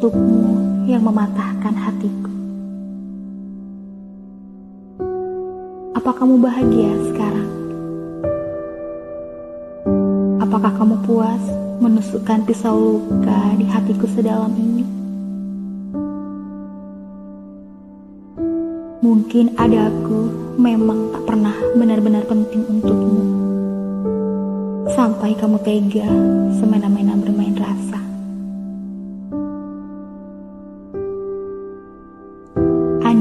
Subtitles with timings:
[0.00, 0.56] untukmu
[0.88, 2.32] yang mematahkan hatiku.
[5.92, 7.50] Apa kamu bahagia sekarang?
[10.40, 11.44] Apakah kamu puas
[11.84, 14.88] menusukkan pisau luka di hatiku sedalam ini?
[19.04, 20.20] Mungkin ada aku
[20.56, 23.20] memang tak pernah benar-benar penting untukmu.
[24.96, 26.08] Sampai kamu tega
[26.56, 27.89] semena-mena bermain rasa.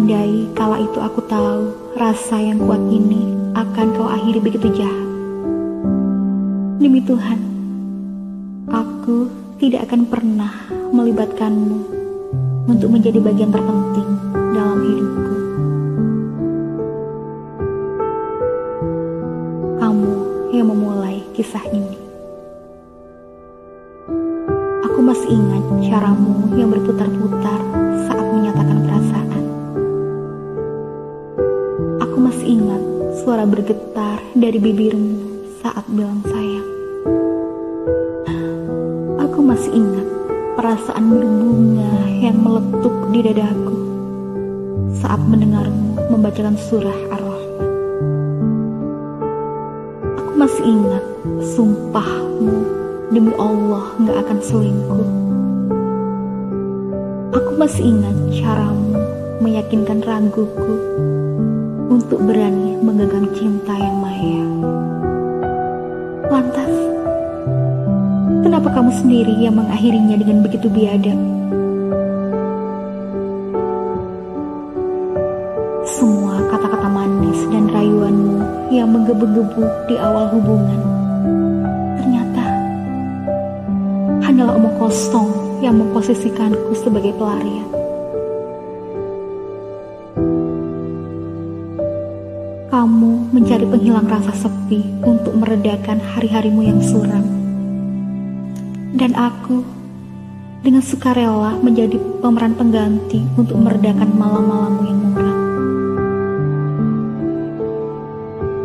[0.10, 5.06] Andai kala itu aku tahu rasa yang kuat ini akan kau akhiri begitu jahat.
[6.82, 7.38] Demi Tuhan,
[8.74, 9.30] aku
[9.62, 10.50] tidak akan pernah
[10.90, 11.80] melibatkanmu
[12.66, 15.36] untuk menjadi bagian terpenting dalam hidupku.
[19.78, 20.14] Kamu
[20.58, 22.02] yang memulai kisah ini.
[24.90, 27.79] Aku masih ingat caramu yang berputar-putar
[33.20, 36.70] suara bergetar dari bibirmu saat bilang sayang.
[39.28, 40.08] Aku masih ingat
[40.56, 41.92] perasaan berbunga
[42.24, 43.76] yang meletup di dadaku
[45.04, 47.68] saat mendengarmu membacakan surah Ar-Rahman.
[50.24, 51.04] Aku masih ingat
[51.60, 52.56] sumpahmu
[53.12, 55.08] demi Allah gak akan selingkuh.
[57.36, 58.96] Aku masih ingat caramu
[59.44, 60.80] meyakinkan raguku
[61.90, 64.46] untuk berani menggenggam cinta yang maya.
[66.30, 66.74] Lantas,
[68.46, 71.18] kenapa kamu sendiri yang mengakhirinya dengan begitu biadab?
[75.90, 78.38] Semua kata-kata manis dan rayuanmu
[78.70, 80.82] yang menggebu-gebu di awal hubungan
[81.98, 82.46] ternyata
[84.22, 85.30] hanyalah omong kosong
[85.66, 87.79] yang memposisikanku sebagai pelarian.
[93.30, 97.22] Mencari penghilang rasa sepi untuk meredakan hari-harimu yang suram.
[98.90, 99.62] Dan aku
[100.66, 105.38] dengan sukarela menjadi pemeran pengganti untuk meredakan malam-malammu yang muram.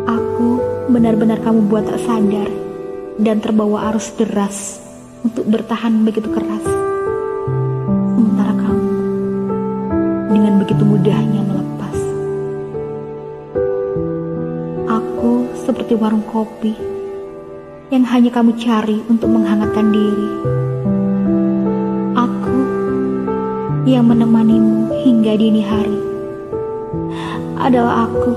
[0.09, 0.47] Aku
[0.89, 2.49] benar-benar kamu buat tak sadar
[3.21, 4.81] dan terbawa arus deras
[5.21, 6.65] untuk bertahan begitu keras.
[8.17, 8.89] Sementara kamu
[10.33, 11.44] dengan begitu mudahnya
[15.65, 16.77] seperti warung kopi
[17.89, 20.29] yang hanya kamu cari untuk menghangatkan diri.
[22.13, 22.57] Aku
[23.89, 25.99] yang menemanimu hingga dini hari
[27.57, 28.31] adalah aku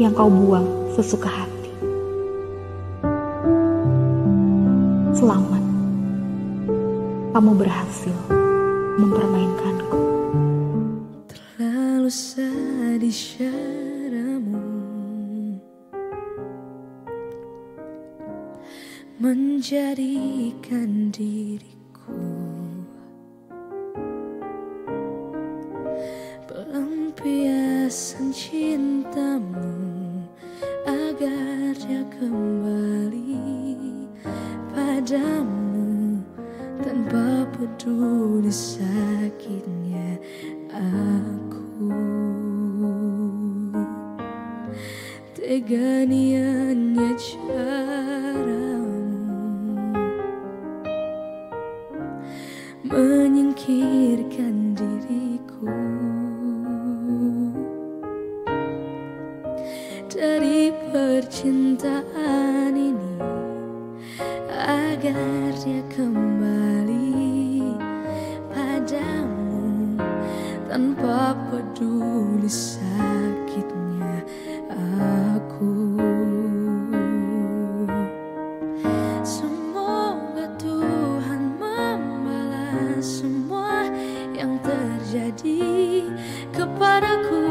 [0.00, 0.64] yang kau buang
[0.96, 1.72] sesuka hati.
[5.12, 5.62] Selamat,
[7.36, 8.16] kamu berhasil
[8.96, 9.37] mempermainkanku.
[19.18, 22.22] Menjadikan diriku
[26.46, 29.74] Pelampiasan cintamu
[30.86, 33.42] Agar dia kembali
[34.70, 36.22] padamu
[36.78, 40.14] Tanpa peduli sakitnya
[40.70, 41.90] aku.
[45.34, 47.18] Tega niatnya
[52.86, 55.66] Menyingkirkan diriku.
[60.06, 63.18] Dari percintaan ini
[64.46, 67.74] Agar dia kembali
[68.54, 69.98] padamu
[70.70, 74.22] Tanpa peduli sakitnya.
[74.70, 75.07] aku
[84.88, 86.08] terjadi
[86.56, 87.44] kepadaku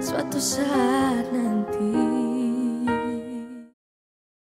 [0.00, 1.69] Suatu saat nanti